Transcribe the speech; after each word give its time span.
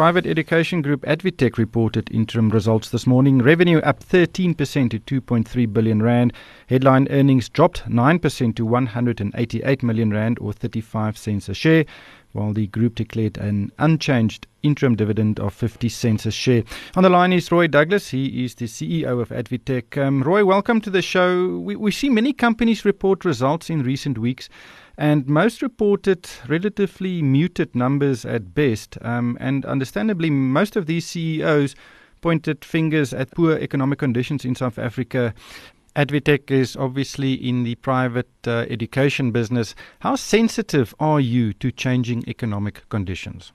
Private 0.00 0.24
education 0.24 0.80
group 0.80 1.02
ADvTECH 1.02 1.58
reported 1.58 2.10
interim 2.10 2.48
results 2.48 2.88
this 2.88 3.06
morning. 3.06 3.40
Revenue 3.42 3.80
up 3.80 4.02
13% 4.02 4.56
to 4.56 5.20
2.3 5.20 5.72
billion 5.74 6.02
rand. 6.02 6.32
Headline 6.70 7.06
earnings 7.10 7.50
dropped 7.50 7.86
9% 7.86 8.56
to 8.56 8.64
188 8.64 9.82
million 9.82 10.10
rand 10.10 10.38
or 10.40 10.54
35 10.54 11.18
cents 11.18 11.50
a 11.50 11.54
share, 11.54 11.84
while 12.32 12.54
the 12.54 12.68
group 12.68 12.94
declared 12.94 13.36
an 13.36 13.72
unchanged 13.78 14.46
interim 14.62 14.96
dividend 14.96 15.38
of 15.38 15.52
50 15.52 15.90
cents 15.90 16.24
a 16.24 16.30
share. 16.30 16.62
On 16.96 17.02
the 17.02 17.10
line 17.10 17.34
is 17.34 17.52
Roy 17.52 17.66
Douglas. 17.66 18.08
He 18.08 18.42
is 18.42 18.54
the 18.54 18.64
CEO 18.64 19.20
of 19.20 19.28
ADvTECH. 19.28 19.98
Um, 19.98 20.22
Roy, 20.22 20.46
welcome 20.46 20.80
to 20.80 20.88
the 20.88 21.02
show. 21.02 21.58
We, 21.58 21.76
we 21.76 21.90
see 21.90 22.08
many 22.08 22.32
companies 22.32 22.86
report 22.86 23.26
results 23.26 23.68
in 23.68 23.82
recent 23.82 24.16
weeks 24.16 24.48
and 25.00 25.26
most 25.26 25.62
reported 25.62 26.28
relatively 26.46 27.22
muted 27.22 27.74
numbers 27.74 28.26
at 28.26 28.54
best. 28.54 28.98
Um, 29.00 29.38
and 29.40 29.64
understandably, 29.64 30.28
most 30.28 30.76
of 30.76 30.84
these 30.84 31.06
CEOs 31.06 31.74
pointed 32.20 32.66
fingers 32.66 33.14
at 33.14 33.30
poor 33.30 33.56
economic 33.56 33.98
conditions 33.98 34.44
in 34.44 34.54
South 34.54 34.78
Africa. 34.78 35.32
ADvTECH 35.96 36.50
is 36.50 36.76
obviously 36.76 37.32
in 37.32 37.64
the 37.64 37.76
private 37.76 38.28
uh, 38.46 38.66
education 38.68 39.32
business. 39.32 39.74
How 40.00 40.16
sensitive 40.16 40.94
are 41.00 41.18
you 41.18 41.54
to 41.54 41.72
changing 41.72 42.24
economic 42.28 42.86
conditions? 42.90 43.52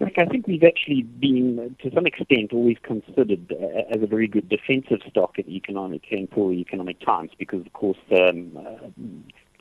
I 0.00 0.24
think 0.26 0.46
we've 0.46 0.64
actually 0.64 1.02
been, 1.02 1.74
to 1.82 1.90
some 1.94 2.06
extent, 2.06 2.52
always 2.52 2.76
considered 2.82 3.50
uh, 3.52 3.94
as 3.96 4.02
a 4.02 4.06
very 4.06 4.26
good 4.26 4.48
defensive 4.48 4.98
stock 5.08 5.38
in 5.38 5.48
economic 5.48 6.02
and 6.10 6.30
poor 6.30 6.52
economic 6.52 7.00
times 7.00 7.30
because, 7.38 7.64
of 7.64 7.72
course, 7.72 7.98
um, 8.10 8.58
uh, 8.58 8.88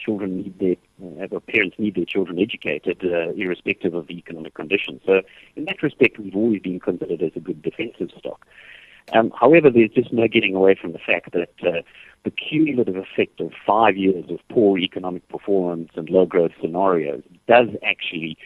children 0.04 0.38
need 0.38 0.60
their, 0.60 0.76
uh, 1.24 1.40
parents 1.40 1.78
need 1.78 1.96
their 1.96 2.06
children 2.06 2.40
educated, 2.40 3.00
uh, 3.04 3.32
irrespective 3.32 3.94
of 3.94 4.08
the 4.08 4.18
economic 4.18 4.54
conditions. 4.54 5.02
So, 5.06 5.22
in 5.56 5.66
that 5.66 5.82
respect, 5.84 6.18
we've 6.20 6.36
always 6.36 6.62
been 6.62 6.80
considered 6.80 7.22
as 7.22 7.32
a 7.36 7.40
good 7.40 7.62
defensive 7.62 8.10
stock. 8.18 8.46
Um, 9.14 9.32
however, 9.40 9.70
there's 9.70 9.92
just 9.92 10.14
no 10.14 10.28
getting 10.28 10.56
away 10.56 10.76
from 10.76 10.94
the 10.94 11.00
fact 11.00 11.32
that 11.34 11.54
uh, 11.66 11.82
the 12.24 12.32
cumulative 12.32 12.96
effect 12.96 13.40
of 13.40 13.52
five 13.66 13.98
years 13.98 14.26
of 14.30 14.40
poor 14.50 14.78
economic 14.78 15.28
performance 15.28 15.92
and 15.96 16.10
low 16.10 16.26
growth 16.26 16.52
scenarios 16.62 17.24
does 17.48 17.70
actually 17.84 18.38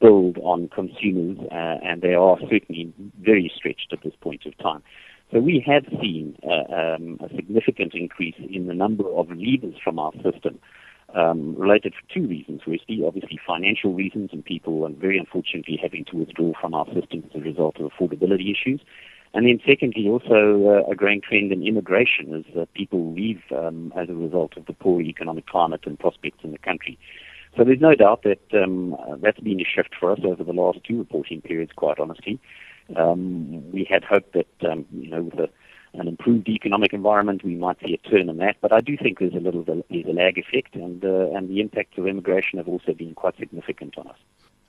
build 0.00 0.38
on 0.38 0.68
consumers, 0.68 1.38
uh, 1.50 1.78
and 1.82 2.00
they 2.00 2.14
are 2.14 2.38
certainly 2.48 2.92
very 3.20 3.52
stretched 3.54 3.92
at 3.92 4.02
this 4.02 4.14
point 4.20 4.46
of 4.46 4.56
time. 4.58 4.82
So 5.32 5.40
we 5.40 5.62
have 5.66 5.84
seen 6.00 6.36
uh, 6.44 6.72
um, 6.72 7.18
a 7.20 7.28
significant 7.34 7.94
increase 7.94 8.36
in 8.38 8.66
the 8.66 8.74
number 8.74 9.08
of 9.08 9.26
leavers 9.28 9.74
from 9.82 9.98
our 9.98 10.12
system 10.22 10.58
um, 11.14 11.54
related 11.56 11.94
for 11.94 12.14
two 12.14 12.26
reasons. 12.26 12.62
Firstly, 12.64 13.02
obviously 13.06 13.38
financial 13.46 13.94
reasons, 13.94 14.30
and 14.32 14.44
people 14.44 14.84
are 14.84 14.90
very 14.90 15.18
unfortunately 15.18 15.78
having 15.80 16.04
to 16.06 16.16
withdraw 16.16 16.52
from 16.60 16.74
our 16.74 16.86
system 16.86 17.24
as 17.24 17.40
a 17.40 17.44
result 17.44 17.78
of 17.80 17.90
affordability 17.90 18.50
issues. 18.50 18.80
And 19.32 19.46
then 19.46 19.60
secondly, 19.66 20.08
also 20.08 20.84
uh, 20.86 20.90
a 20.90 20.94
growing 20.94 21.20
trend 21.20 21.50
in 21.50 21.66
immigration 21.66 22.34
as 22.34 22.56
uh, 22.56 22.66
people 22.74 23.12
leave 23.12 23.42
um, 23.50 23.92
as 23.96 24.08
a 24.08 24.14
result 24.14 24.56
of 24.56 24.66
the 24.66 24.72
poor 24.72 25.00
economic 25.00 25.46
climate 25.46 25.80
and 25.86 25.98
prospects 25.98 26.38
in 26.44 26.52
the 26.52 26.58
country. 26.58 26.98
So 27.56 27.64
there's 27.64 27.80
no 27.80 27.94
doubt 27.94 28.22
that 28.22 28.62
um, 28.62 28.96
that's 29.20 29.40
been 29.40 29.60
a 29.60 29.64
shift 29.64 29.94
for 29.98 30.12
us 30.12 30.20
over 30.24 30.42
the 30.42 30.52
last 30.52 30.78
two 30.86 30.98
reporting 30.98 31.40
periods, 31.40 31.72
quite 31.74 31.98
honestly. 31.98 32.38
Um, 32.96 33.70
we 33.72 33.86
had 33.88 34.04
hoped 34.04 34.34
that, 34.34 34.70
um, 34.70 34.86
you 34.92 35.10
know, 35.10 35.22
with 35.22 35.36
the 35.36 35.48
an 35.94 36.08
improved 36.08 36.48
economic 36.48 36.92
environment, 36.92 37.44
we 37.44 37.54
might 37.54 37.78
see 37.80 37.94
a 37.94 38.08
turn 38.08 38.28
in 38.28 38.36
that. 38.38 38.56
But 38.60 38.72
I 38.72 38.80
do 38.80 38.96
think 38.96 39.18
there's 39.18 39.34
a 39.34 39.38
little 39.38 39.62
there's 39.62 40.06
a 40.06 40.12
lag 40.12 40.38
effect, 40.38 40.74
and 40.74 41.04
uh, 41.04 41.30
and 41.36 41.48
the 41.48 41.60
impacts 41.60 41.98
of 41.98 42.06
immigration 42.06 42.58
have 42.58 42.68
also 42.68 42.92
been 42.92 43.14
quite 43.14 43.36
significant 43.38 43.96
on 43.98 44.08
us. 44.08 44.18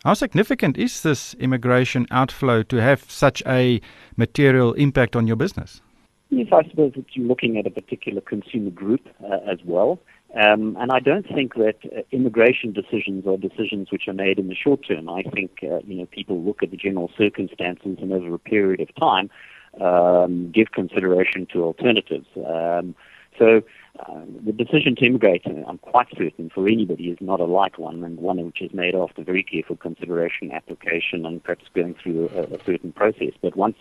How 0.04 0.14
significant 0.14 0.78
is 0.78 1.02
this 1.02 1.34
immigration 1.36 2.06
outflow 2.12 2.62
to 2.64 2.78
have 2.82 3.10
such 3.10 3.42
a 3.48 3.82
material 4.18 4.74
impact 4.74 5.16
on 5.16 5.26
your 5.26 5.36
business? 5.36 5.82
Yes, 6.30 6.48
I 6.52 6.68
suppose 6.70 6.94
that 6.96 7.06
you're 7.14 7.28
looking 7.28 7.58
at 7.58 7.66
a 7.66 7.72
particular 7.72 8.22
consumer 8.22 8.70
group 8.70 9.08
uh, 9.24 9.38
as 9.52 9.60
well. 9.64 10.00
Um, 10.36 10.76
and 10.80 10.92
I 10.92 11.00
don't 11.00 11.26
think 11.28 11.56
that 11.56 11.78
uh, 11.86 12.02
immigration 12.12 12.74
decisions 12.74 13.26
are 13.26 13.38
decisions 13.38 13.90
which 13.90 14.08
are 14.08 14.14
made 14.14 14.38
in 14.38 14.50
the 14.50 14.56
short 14.56 14.86
term. 14.86 15.08
I 15.08 15.24
think 15.24 15.60
uh, 15.64 15.80
you 15.88 15.96
know 15.96 16.06
people 16.08 16.42
look 16.42 16.62
at 16.62 16.72
the 16.72 16.78
general 16.78 17.10
circumstances 17.18 17.98
and 18.02 18.12
over 18.12 18.34
a 18.34 18.40
period 18.40 18.82
of 18.82 18.94
time 18.96 19.30
um, 19.82 20.52
give 20.52 20.72
consideration 20.72 21.48
to 21.54 21.64
alternatives. 21.64 22.28
Um, 22.38 22.96
so 23.38 23.62
uh, 24.00 24.22
the 24.46 24.52
decision 24.52 24.96
to 24.98 25.06
immigrate, 25.06 25.44
uh, 25.46 25.64
I'm 25.68 25.78
quite 25.78 26.08
certain, 26.18 26.50
for 26.54 26.68
anybody 26.68 27.10
is 27.10 27.18
not 27.22 27.40
a 27.40 27.46
light 27.46 27.78
one 27.78 28.04
and 28.04 28.18
one 28.18 28.44
which 28.46 28.62
is 28.62 28.74
made 28.74 28.96
after 28.96 29.24
very 29.24 29.44
careful 29.44 29.76
consideration, 29.76 30.52
application, 30.52 31.26
and 31.26 31.44
perhaps 31.44 31.66
going 31.74 31.96
through 32.02 32.30
a, 32.30 32.56
a 32.56 32.64
certain 32.66 32.92
process. 32.92 33.32
But 33.42 33.56
once 33.56 33.78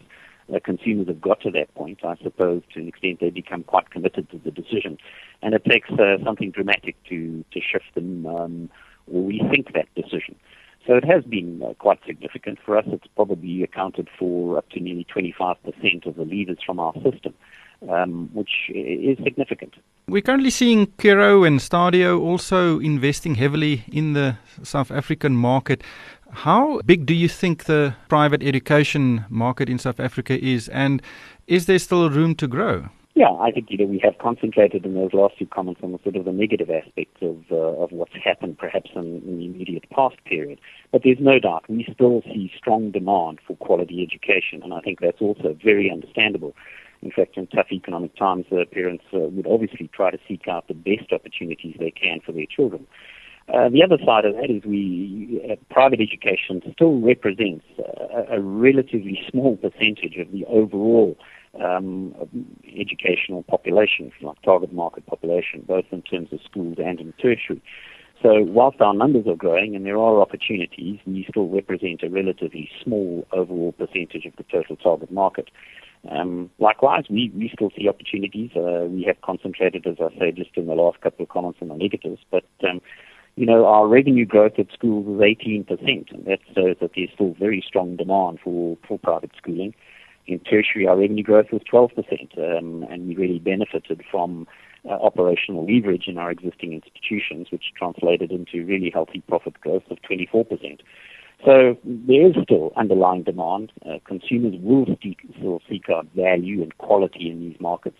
uh, 0.52 0.58
consumers 0.62 1.08
have 1.08 1.20
got 1.20 1.40
to 1.40 1.50
that 1.52 1.74
point, 1.74 2.00
I 2.04 2.16
suppose 2.22 2.62
to 2.74 2.80
an 2.80 2.88
extent 2.88 3.20
they 3.20 3.30
become 3.30 3.62
quite 3.64 3.90
committed 3.90 4.30
to 4.30 4.38
the 4.38 4.50
decision. 4.50 4.98
And 5.42 5.54
it 5.54 5.64
takes 5.64 5.90
uh, 5.90 6.22
something 6.24 6.50
dramatic 6.50 6.96
to, 7.08 7.44
to 7.52 7.60
shift 7.60 7.94
them 7.94 8.26
um, 8.26 8.70
or 9.12 9.28
rethink 9.28 9.72
that 9.74 9.88
decision. 9.94 10.36
So 10.86 10.94
it 10.94 11.04
has 11.04 11.24
been 11.24 11.62
uh, 11.62 11.72
quite 11.74 11.98
significant 12.06 12.58
for 12.64 12.76
us. 12.76 12.84
It's 12.88 13.06
probably 13.16 13.62
accounted 13.62 14.08
for 14.18 14.58
up 14.58 14.68
to 14.70 14.80
nearly 14.80 15.06
25% 15.14 16.06
of 16.06 16.16
the 16.16 16.24
leavers 16.24 16.58
from 16.64 16.78
our 16.78 16.92
system, 16.94 17.32
um, 17.88 18.28
which 18.34 18.50
is 18.68 19.16
significant. 19.24 19.74
We're 20.06 20.20
currently 20.20 20.50
seeing 20.50 20.88
Curro 20.98 21.46
and 21.46 21.58
Stadio 21.60 22.20
also 22.20 22.78
investing 22.80 23.36
heavily 23.36 23.84
in 23.90 24.12
the 24.12 24.36
South 24.62 24.90
African 24.90 25.34
market. 25.34 25.82
How 26.30 26.82
big 26.82 27.06
do 27.06 27.14
you 27.14 27.28
think 27.28 27.64
the 27.64 27.94
private 28.08 28.42
education 28.42 29.24
market 29.30 29.70
in 29.70 29.78
South 29.78 30.00
Africa 30.00 30.38
is, 30.38 30.68
and 30.68 31.00
is 31.46 31.64
there 31.64 31.78
still 31.78 32.10
room 32.10 32.34
to 32.34 32.46
grow? 32.46 32.90
Yeah, 33.16 33.30
I 33.30 33.52
think 33.52 33.70
you 33.70 33.78
know 33.78 33.84
we 33.84 34.00
have 34.02 34.18
concentrated 34.18 34.84
in 34.84 34.94
those 34.94 35.12
last 35.12 35.36
few 35.38 35.46
comments 35.46 35.80
on 35.84 35.92
the 35.92 36.00
sort 36.02 36.16
of 36.16 36.24
the 36.24 36.32
negative 36.32 36.68
aspects 36.68 37.22
of 37.22 37.44
uh, 37.48 37.54
of 37.54 37.92
what's 37.92 38.14
happened, 38.24 38.58
perhaps 38.58 38.90
in, 38.96 39.22
in 39.24 39.38
the 39.38 39.44
immediate 39.44 39.88
past 39.90 40.16
period. 40.24 40.58
But 40.90 41.02
there's 41.04 41.20
no 41.20 41.38
doubt 41.38 41.64
we 41.68 41.86
still 41.94 42.22
see 42.24 42.50
strong 42.56 42.90
demand 42.90 43.38
for 43.46 43.56
quality 43.56 44.02
education, 44.02 44.64
and 44.64 44.74
I 44.74 44.80
think 44.80 44.98
that's 44.98 45.20
also 45.20 45.56
very 45.62 45.92
understandable. 45.92 46.56
In 47.02 47.12
fact, 47.12 47.36
in 47.36 47.46
tough 47.46 47.70
economic 47.70 48.16
times, 48.16 48.46
uh, 48.50 48.64
parents 48.72 49.04
uh, 49.12 49.18
would 49.18 49.46
obviously 49.46 49.88
try 49.94 50.10
to 50.10 50.18
seek 50.26 50.48
out 50.48 50.66
the 50.66 50.74
best 50.74 51.12
opportunities 51.12 51.76
they 51.78 51.92
can 51.92 52.18
for 52.18 52.32
their 52.32 52.46
children. 52.46 52.84
Uh, 53.48 53.68
the 53.68 53.82
other 53.84 53.98
side 54.04 54.24
of 54.24 54.34
that 54.34 54.50
is 54.50 54.64
we 54.64 55.40
uh, 55.48 55.54
private 55.72 56.00
education 56.00 56.62
still 56.72 56.98
represents 56.98 57.64
uh, 57.78 58.24
a 58.30 58.40
relatively 58.40 59.22
small 59.30 59.56
percentage 59.56 60.16
of 60.16 60.32
the 60.32 60.44
overall 60.46 61.16
um, 61.62 62.14
educational 62.78 63.42
population, 63.44 64.06
if 64.06 64.12
you 64.20 64.26
like 64.28 64.40
target 64.42 64.72
market 64.72 65.06
population, 65.06 65.64
both 65.66 65.84
in 65.90 66.02
terms 66.02 66.32
of 66.32 66.40
schools 66.44 66.76
and 66.78 67.00
in 67.00 67.12
tertiary. 67.14 67.62
So 68.22 68.42
whilst 68.42 68.80
our 68.80 68.94
numbers 68.94 69.26
are 69.26 69.36
growing 69.36 69.76
and 69.76 69.84
there 69.84 69.98
are 69.98 70.20
opportunities, 70.20 70.98
we 71.06 71.26
still 71.28 71.48
represent 71.48 72.02
a 72.02 72.08
relatively 72.08 72.70
small 72.82 73.26
overall 73.32 73.72
percentage 73.72 74.24
of 74.24 74.34
the 74.36 74.44
total 74.44 74.76
target 74.76 75.10
market. 75.10 75.50
Um, 76.10 76.50
likewise, 76.58 77.04
we, 77.10 77.30
we 77.34 77.50
still 77.52 77.70
see 77.76 77.88
opportunities. 77.88 78.50
Uh, 78.56 78.86
we 78.88 79.04
have 79.06 79.20
concentrated, 79.22 79.86
as 79.86 79.96
I 80.00 80.18
say, 80.18 80.32
just 80.32 80.50
in 80.56 80.66
the 80.66 80.74
last 80.74 81.00
couple 81.00 81.24
of 81.24 81.28
comments 81.28 81.58
on 81.60 81.68
the 81.68 81.76
negatives, 81.76 82.20
but 82.30 82.44
um, 82.68 82.80
you 83.36 83.46
know, 83.46 83.66
our 83.66 83.88
revenue 83.88 84.24
growth 84.24 84.58
at 84.58 84.72
schools 84.72 85.06
is 85.06 85.20
18%, 85.20 85.68
and 86.12 86.24
that 86.26 86.38
shows 86.54 86.76
that 86.80 86.92
there's 86.94 87.10
still 87.14 87.34
very 87.38 87.64
strong 87.66 87.96
demand 87.96 88.38
for, 88.44 88.78
for 88.86 88.98
private 88.98 89.32
schooling. 89.36 89.74
In 90.26 90.38
tertiary, 90.40 90.86
our 90.86 90.96
revenue 90.96 91.22
growth 91.22 91.46
was 91.52 91.62
12%, 91.70 91.88
um, 92.38 92.84
and 92.90 93.08
we 93.08 93.16
really 93.16 93.38
benefited 93.38 94.02
from 94.10 94.46
uh, 94.86 94.92
operational 94.92 95.66
leverage 95.66 96.04
in 96.06 96.18
our 96.18 96.30
existing 96.30 96.72
institutions, 96.72 97.48
which 97.50 97.72
translated 97.76 98.30
into 98.30 98.64
really 98.64 98.90
healthy 98.90 99.22
profit 99.28 99.60
growth 99.60 99.84
of 99.90 99.98
24%. 100.08 100.80
So 101.44 101.76
there 101.84 102.26
is 102.26 102.36
still 102.42 102.72
underlying 102.76 103.22
demand. 103.22 103.72
Uh, 103.84 103.98
consumers 104.06 104.54
will 104.60 104.86
seek, 105.02 105.18
still 105.38 105.60
seek 105.68 105.90
out 105.90 106.06
value 106.14 106.62
and 106.62 106.76
quality 106.78 107.30
in 107.30 107.40
these 107.40 107.60
markets. 107.60 107.98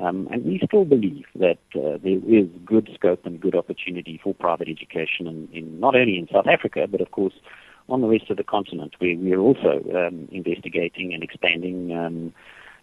Um, 0.00 0.28
and 0.30 0.44
we 0.44 0.60
still 0.64 0.84
believe 0.84 1.24
that 1.36 1.58
uh, 1.74 1.98
there 2.02 2.20
is 2.28 2.46
good 2.64 2.90
scope 2.94 3.24
and 3.24 3.40
good 3.40 3.54
opportunity 3.54 4.20
for 4.22 4.34
private 4.34 4.68
education 4.68 5.26
in, 5.26 5.48
in 5.52 5.80
not 5.80 5.96
only 5.96 6.18
in 6.18 6.28
South 6.32 6.46
Africa, 6.46 6.86
but 6.88 7.00
of 7.00 7.10
course 7.10 7.34
on 7.88 8.00
the 8.00 8.08
rest 8.08 8.30
of 8.30 8.36
the 8.36 8.44
continent, 8.44 8.94
where 8.98 9.16
we 9.16 9.32
are 9.32 9.40
also 9.40 9.82
um, 9.94 10.28
investigating 10.32 11.14
and 11.14 11.22
expanding, 11.22 11.96
um, 11.96 12.32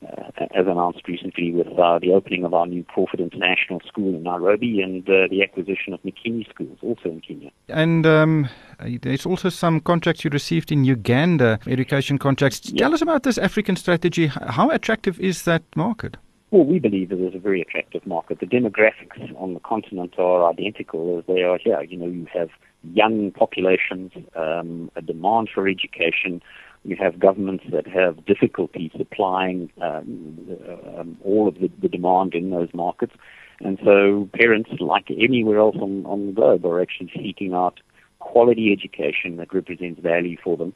uh, 0.06 0.46
as 0.56 0.66
announced 0.68 1.08
recently, 1.08 1.52
with 1.52 1.68
uh, 1.80 2.00
the 2.00 2.12
opening 2.12 2.44
of 2.44 2.54
our 2.54 2.66
new 2.66 2.84
Crawford 2.84 3.20
International 3.20 3.80
School 3.88 4.16
in 4.16 4.24
Nairobi 4.24 4.82
and 4.82 5.08
uh, 5.10 5.28
the 5.30 5.44
acquisition 5.44 5.94
of 5.94 6.02
Makini 6.04 6.50
Schools, 6.50 6.78
also 6.82 7.10
in 7.10 7.22
Kenya. 7.22 7.52
And 7.70 8.06
um, 8.06 8.50
there's 8.80 9.26
also 9.26 9.50
some 9.50 9.80
contracts 9.80 10.24
you 10.24 10.30
received 10.30 10.72
in 10.72 10.84
Uganda, 10.84 11.60
education 11.68 12.18
contracts. 12.18 12.60
Tell 12.60 12.94
us 12.94 13.02
about 13.02 13.24
this 13.24 13.38
African 13.38 13.76
strategy. 13.76 14.28
How 14.28 14.70
attractive 14.70 15.20
is 15.20 15.44
that 15.44 15.64
market? 15.76 16.18
Well, 16.54 16.66
we 16.66 16.78
believe 16.78 17.12
it 17.12 17.20
is 17.20 17.34
a 17.34 17.40
very 17.40 17.64
attractive 17.64 18.06
market. 18.06 18.40
The 18.40 18.46
demographics 18.46 19.34
on 19.42 19.56
the 19.56 19.60
continent 19.62 20.20
are 20.20 20.48
identical 20.48 21.18
as 21.18 21.26
they 21.26 21.42
are 21.42 21.58
here. 21.58 21.82
You 21.82 21.98
know, 21.98 22.06
you 22.06 22.28
have 22.32 22.50
young 22.84 23.32
populations, 23.32 24.12
um, 24.36 24.92
a 24.96 25.02
demand 25.02 25.50
for 25.52 25.68
education, 25.68 26.44
You 26.84 26.96
have 26.98 27.18
governments 27.18 27.64
that 27.72 27.88
have 27.88 28.24
difficulty 28.28 28.92
supplying 28.96 29.72
um, 29.82 30.38
um, 30.96 31.18
all 31.24 31.48
of 31.48 31.56
the, 31.56 31.72
the 31.82 31.90
demand 31.90 32.36
in 32.36 32.52
those 32.52 32.70
markets. 32.72 33.14
And 33.62 33.80
so 33.84 34.30
parents, 34.36 34.70
like 34.80 35.10
anywhere 35.10 35.58
else 35.58 35.78
on, 35.82 36.06
on 36.06 36.28
the 36.28 36.32
globe, 36.34 36.68
are 36.68 36.80
actually 36.80 37.12
seeking 37.16 37.56
out 37.56 37.80
quality 38.20 38.72
education 38.72 39.38
that 39.38 39.56
represents 39.56 40.00
value 40.02 40.38
for 40.44 40.56
them. 40.56 40.74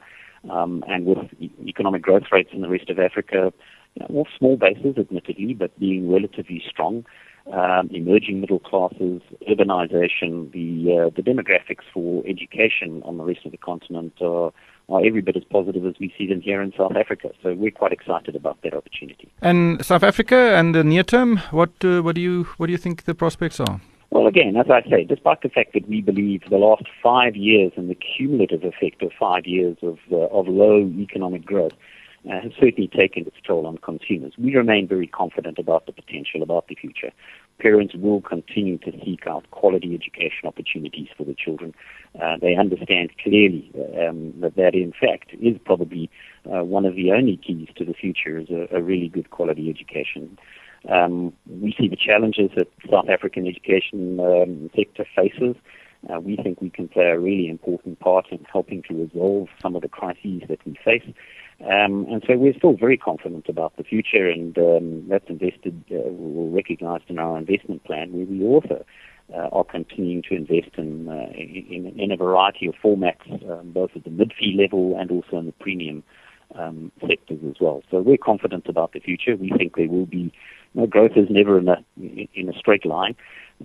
Um, 0.50 0.82
and 0.88 1.04
with 1.04 1.18
economic 1.64 2.02
growth 2.02 2.24
rates 2.32 2.50
in 2.52 2.62
the 2.62 2.68
rest 2.68 2.90
of 2.90 2.98
Africa, 2.98 3.52
you 3.94 4.06
know, 4.08 4.20
off 4.20 4.28
small 4.38 4.56
bases, 4.56 4.96
admittedly, 4.98 5.54
but 5.54 5.78
being 5.78 6.10
relatively 6.10 6.62
strong, 6.68 7.04
um, 7.52 7.88
emerging 7.92 8.40
middle 8.40 8.58
classes, 8.58 9.22
urbanization, 9.48 10.52
the 10.52 11.06
uh, 11.06 11.10
the 11.14 11.22
demographics 11.22 11.84
for 11.92 12.22
education 12.26 13.02
on 13.04 13.16
the 13.16 13.24
rest 13.24 13.40
of 13.46 13.52
the 13.52 13.58
continent 13.58 14.12
are, 14.20 14.52
are 14.88 15.04
every 15.04 15.22
bit 15.22 15.36
as 15.36 15.44
positive 15.44 15.86
as 15.86 15.94
we 15.98 16.12
see 16.18 16.26
them 16.26 16.40
here 16.40 16.60
in 16.60 16.72
South 16.76 16.96
Africa. 16.96 17.30
So 17.42 17.54
we're 17.54 17.70
quite 17.70 17.92
excited 17.92 18.36
about 18.36 18.60
that 18.62 18.74
opportunity. 18.74 19.32
And 19.40 19.84
South 19.84 20.02
Africa 20.02 20.36
and 20.56 20.74
the 20.74 20.84
near 20.84 21.02
term, 21.02 21.38
what 21.50 21.70
uh, 21.82 22.02
what 22.02 22.14
do 22.14 22.20
you 22.20 22.44
what 22.58 22.66
do 22.66 22.72
you 22.72 22.78
think 22.78 23.04
the 23.04 23.14
prospects 23.14 23.60
are? 23.60 23.80
Well, 24.10 24.26
again, 24.26 24.56
as 24.56 24.66
I 24.70 24.82
say, 24.88 25.04
despite 25.04 25.42
the 25.42 25.50
fact 25.50 25.74
that 25.74 25.86
we 25.86 26.00
believe 26.00 26.42
the 26.48 26.56
last 26.56 26.84
five 27.02 27.36
years 27.36 27.72
and 27.76 27.90
the 27.90 27.94
cumulative 27.94 28.64
effect 28.64 29.02
of 29.02 29.12
five 29.18 29.46
years 29.46 29.76
of 29.82 29.98
uh, 30.12 30.16
of 30.16 30.48
low 30.48 30.80
economic 30.98 31.44
growth 31.44 31.72
uh, 32.26 32.40
has 32.40 32.52
certainly 32.58 32.88
taken 32.88 33.26
its 33.26 33.36
toll 33.46 33.66
on 33.66 33.78
consumers. 33.78 34.32
We 34.38 34.54
remain 34.56 34.88
very 34.88 35.06
confident 35.06 35.58
about 35.58 35.86
the 35.86 35.92
potential, 35.92 36.42
about 36.42 36.68
the 36.68 36.74
future. 36.74 37.12
Parents 37.58 37.94
will 37.94 38.20
continue 38.20 38.78
to 38.78 38.92
seek 39.04 39.26
out 39.26 39.50
quality 39.50 39.94
education 39.94 40.46
opportunities 40.46 41.08
for 41.16 41.24
the 41.24 41.34
children. 41.34 41.74
Uh, 42.20 42.36
they 42.40 42.56
understand 42.56 43.10
clearly 43.22 43.70
um, 43.98 44.32
that 44.40 44.56
that, 44.56 44.74
in 44.74 44.92
fact, 44.92 45.30
is 45.40 45.56
probably 45.64 46.10
uh, 46.46 46.64
one 46.64 46.84
of 46.84 46.94
the 46.94 47.12
only 47.12 47.36
keys 47.36 47.68
to 47.76 47.84
the 47.84 47.94
future 47.94 48.38
is 48.38 48.48
a, 48.50 48.68
a 48.76 48.82
really 48.82 49.08
good 49.08 49.30
quality 49.30 49.68
education. 49.70 50.38
Um, 50.88 51.32
we 51.48 51.74
see 51.78 51.88
the 51.88 51.96
challenges 51.96 52.50
that 52.56 52.68
South 52.90 53.08
African 53.08 53.46
education 53.46 54.20
um, 54.20 54.70
sector 54.76 55.04
faces. 55.14 55.56
Uh, 56.12 56.20
we 56.20 56.36
think 56.36 56.60
we 56.60 56.70
can 56.70 56.88
play 56.88 57.06
a 57.06 57.18
really 57.18 57.48
important 57.48 57.98
part 57.98 58.26
in 58.30 58.44
helping 58.50 58.82
to 58.82 58.94
resolve 58.94 59.48
some 59.60 59.74
of 59.74 59.82
the 59.82 59.88
crises 59.88 60.42
that 60.48 60.64
we 60.64 60.76
face. 60.84 61.02
Um, 61.60 62.06
and 62.08 62.22
so 62.26 62.36
we're 62.36 62.54
still 62.54 62.74
very 62.74 62.96
confident 62.96 63.48
about 63.48 63.76
the 63.76 63.82
future, 63.82 64.28
and 64.28 64.56
um, 64.58 65.08
that's 65.08 65.28
invested, 65.28 65.82
uh, 65.90 65.96
or 65.96 66.48
recognized 66.50 67.04
in 67.08 67.18
our 67.18 67.36
investment 67.36 67.82
plan, 67.82 68.12
where 68.12 68.26
we 68.26 68.44
also 68.44 68.84
uh, 69.34 69.48
are 69.50 69.64
continuing 69.64 70.22
to 70.22 70.34
invest 70.34 70.70
in, 70.76 71.08
uh, 71.08 71.32
in, 71.34 71.92
in 71.98 72.12
a 72.12 72.16
variety 72.16 72.66
of 72.66 72.74
formats, 72.82 73.50
um, 73.50 73.72
both 73.72 73.90
at 73.96 74.04
the 74.04 74.10
mid-fee 74.10 74.56
level 74.56 74.96
and 74.98 75.10
also 75.10 75.36
in 75.38 75.46
the 75.46 75.52
premium 75.52 76.04
um, 76.54 76.92
sectors 77.00 77.40
as 77.46 77.56
well. 77.60 77.82
So 77.90 78.00
we're 78.00 78.16
confident 78.16 78.68
about 78.68 78.92
the 78.92 79.00
future. 79.00 79.36
We 79.36 79.50
think 79.50 79.76
there 79.76 79.88
will 79.88 80.06
be 80.06 80.32
you 80.74 80.80
know, 80.80 80.86
growth 80.86 81.12
is 81.16 81.26
never 81.28 81.58
in 81.58 81.68
a 81.68 81.84
in 81.96 82.48
a 82.48 82.58
straight 82.58 82.86
line. 82.86 83.16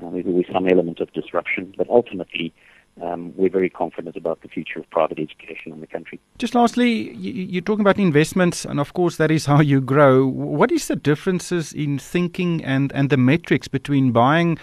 Uh, 0.01 0.09
there's 0.09 0.25
always 0.25 0.45
some 0.51 0.67
element 0.67 0.99
of 0.99 1.11
disruption, 1.13 1.73
but 1.77 1.89
ultimately 1.89 2.53
um, 3.01 3.33
we're 3.35 3.49
very 3.49 3.69
confident 3.69 4.15
about 4.15 4.41
the 4.41 4.47
future 4.47 4.79
of 4.79 4.89
private 4.89 5.19
education 5.19 5.71
in 5.71 5.81
the 5.81 5.87
country. 5.87 6.19
Just 6.37 6.53
lastly, 6.53 7.13
you're 7.15 7.61
talking 7.61 7.81
about 7.81 7.97
investments, 7.97 8.65
and 8.65 8.79
of 8.79 8.93
course, 8.93 9.17
that 9.17 9.31
is 9.31 9.45
how 9.51 9.61
you 9.61 9.81
grow. 9.81 10.25
What 10.25 10.71
is 10.71 10.87
the 10.87 10.95
differences 10.95 11.73
in 11.73 11.99
thinking 11.99 12.63
and, 12.63 12.91
and 12.93 13.09
the 13.09 13.17
metrics 13.17 13.67
between 13.67 14.11
buying 14.11 14.57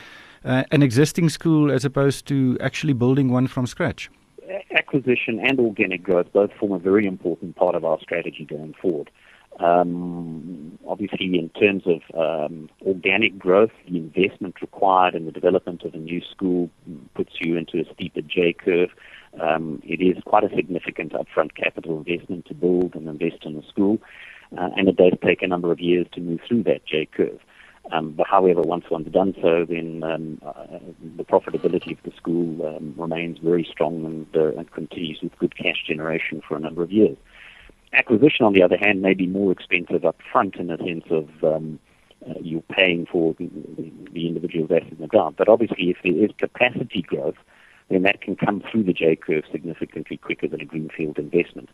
uh, 0.45 0.65
an 0.71 0.83
existing 0.83 1.29
school 1.29 1.71
as 1.71 1.85
opposed 1.85 2.27
to 2.27 2.57
actually 2.61 2.93
building 2.93 3.31
one 3.31 3.47
from 3.47 3.67
scratch? 3.67 4.11
Acquisition 4.73 5.41
and 5.41 5.59
organic 5.61 6.03
growth 6.03 6.33
both 6.33 6.53
form 6.59 6.73
a 6.73 6.79
very 6.79 7.07
important 7.07 7.57
part 7.57 7.75
of 7.75 7.85
our 7.85 8.01
strategy 8.01 8.45
going 8.45 8.75
forward. 8.81 9.11
Um, 9.59 10.79
obviously, 10.87 11.27
in 11.39 11.51
terms 11.51 11.83
of 11.87 12.01
um, 12.17 12.71
organic 12.87 13.39
growth, 13.39 13.73
the 13.89 13.99
investment 13.99 14.61
required 14.61 15.15
in 15.15 15.27
the 15.27 15.33
development 15.33 15.83
of 15.83 15.95
a 15.95 15.99
new 15.99 16.23
school 16.23 16.71
puts 17.15 17.33
you 17.41 17.57
into 17.57 17.79
a 17.79 17.95
steeper 17.95 18.23
J 18.23 18.53
curve. 18.53 18.91
Um, 19.41 19.83
it 19.85 20.01
is 20.01 20.23
quite 20.25 20.45
a 20.45 20.55
significant 20.55 21.13
upfront 21.13 21.55
capital 21.55 21.99
investment 21.99 22.47
to 22.47 22.55
build 22.55 22.95
and 22.95 23.09
invest 23.09 23.45
in 23.45 23.57
a 23.57 23.67
school, 23.69 23.99
uh, 24.57 24.71
and 24.77 24.89
it 24.89 24.97
does 24.97 25.13
take 25.25 25.43
a 25.43 25.47
number 25.47 25.71
of 25.71 25.81
years 25.81 26.07
to 26.13 26.21
move 26.21 26.41
through 26.47 26.63
that 26.65 26.87
J 26.87 27.07
curve. 27.07 27.41
Um, 27.93 28.13
but 28.13 28.27
however, 28.27 28.63
once 28.63 28.85
one's 28.91 29.11
done 29.11 29.35
so, 29.43 29.65
then 29.69 30.03
um, 30.05 30.41
uh, 30.47 30.79
the 31.17 31.25
profitability 31.25 31.93
of 31.93 32.03
the 32.05 32.13
school 32.17 32.67
um, 32.67 32.95
remains 32.97 33.39
very 33.39 33.67
strong 33.69 34.05
and, 34.05 34.27
uh, 34.37 34.57
and 34.59 34.71
continues 34.71 35.21
with 35.23 35.37
good 35.39 35.57
cash 35.57 35.85
generation 35.87 36.41
for 36.47 36.57
a 36.57 36.61
number 36.61 36.83
of 36.83 36.93
years. 36.93 37.17
Acquisition, 37.93 38.47
on 38.47 38.53
the 38.53 38.63
other 38.63 38.77
hand, 38.77 39.03
may 39.03 39.15
be 39.15 39.27
more 39.27 39.51
expensive 39.51 40.05
up 40.05 40.17
front 40.31 40.57
in 40.57 40.69
the 40.69 40.79
sense 40.79 41.05
of 41.11 41.29
um, 41.43 41.79
uh, 42.29 42.35
you're 42.41 42.63
paying 42.63 43.07
for 43.07 43.35
the, 43.35 43.51
the 44.13 44.29
individual's 44.29 44.71
asset 44.71 44.93
in 44.93 44.99
the 45.01 45.07
ground. 45.07 45.37
But 45.37 45.49
obviously, 45.49 45.91
if 45.91 45.97
there 46.05 46.25
is 46.25 46.31
capacity 46.39 47.03
growth, 47.03 47.37
then 47.89 48.03
that 48.03 48.21
can 48.21 48.37
come 48.37 48.63
through 48.71 48.85
the 48.85 48.93
J 48.93 49.17
curve 49.17 49.45
significantly 49.51 50.17
quicker 50.17 50.47
than 50.47 50.61
a 50.61 50.65
greenfield 50.65 51.19
investment. 51.19 51.69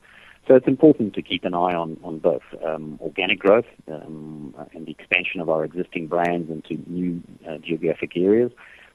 So 0.49 0.55
it's 0.55 0.69
important 0.69 1.15
to 1.15 1.23
keep 1.23 1.45
an 1.45 1.55
eye 1.55 1.75
on, 1.75 1.99
on 2.05 2.19
both 2.19 2.43
um, 2.65 2.99
organic 3.03 3.41
growth 3.41 3.67
um, 3.89 4.55
and 4.73 4.87
the 4.87 4.93
expansion 4.93 5.41
of 5.41 5.51
our 5.51 5.65
existing 5.65 6.07
brands 6.07 6.51
into 6.51 6.83
new 6.89 7.21
uh, 7.49 7.59
geographic 7.59 8.17
areas, 8.17 8.53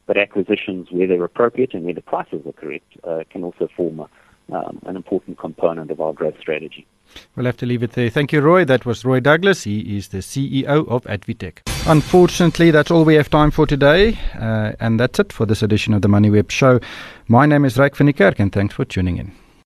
but 0.07 0.17
acquisitions 0.17 0.87
where 0.91 1.07
they're 1.07 1.23
appropriate 1.23 1.73
and 1.73 1.83
where 1.83 1.93
the 1.93 2.01
prices 2.01 2.41
are 2.45 2.53
correct 2.53 2.93
uh, 3.03 3.23
can 3.29 3.43
also 3.43 3.67
form 3.75 3.99
a, 3.99 4.09
um, 4.51 4.79
an 4.85 4.95
important 4.95 5.37
component 5.37 5.91
of 5.91 6.01
our 6.01 6.13
growth 6.13 6.39
strategy. 6.39 6.85
We'll 7.35 7.45
have 7.45 7.57
to 7.57 7.65
leave 7.65 7.83
it 7.83 7.91
there. 7.91 8.09
Thank 8.09 8.31
you, 8.31 8.41
Roy. 8.41 8.65
That 8.65 8.85
was 8.85 9.03
Roy 9.03 9.19
Douglas. 9.19 9.63
He 9.63 9.97
is 9.97 10.09
the 10.09 10.19
CEO 10.19 10.87
of 10.87 11.03
ADvTECH. 11.05 11.59
Unfortunately, 11.87 12.71
that's 12.71 12.91
all 12.91 13.03
we 13.03 13.15
have 13.15 13.29
time 13.29 13.51
for 13.51 13.67
today. 13.67 14.17
Uh, 14.39 14.73
and 14.79 14.99
that's 14.99 15.19
it 15.19 15.33
for 15.33 15.45
this 15.45 15.61
edition 15.61 15.93
of 15.93 16.01
the 16.01 16.07
MoneyWeb 16.07 16.49
Show. 16.49 16.79
My 17.27 17.45
name 17.45 17.65
is 17.65 17.75
Ryk 17.77 17.95
van 17.95 18.07
Niekerk, 18.07 18.39
and 18.39 18.51
thanks 18.51 18.75
for 18.75 18.85
tuning 18.85 19.17
in. 19.17 19.40